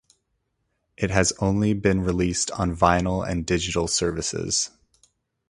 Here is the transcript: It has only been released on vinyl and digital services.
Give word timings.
It 0.97 1.11
has 1.11 1.31
only 1.37 1.73
been 1.73 2.01
released 2.01 2.49
on 2.49 2.75
vinyl 2.75 3.23
and 3.23 3.45
digital 3.45 3.87
services. 3.87 4.71